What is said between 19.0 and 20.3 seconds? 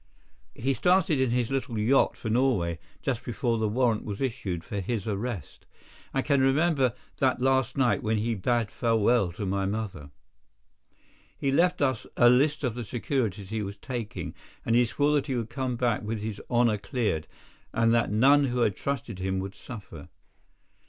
him would suffer.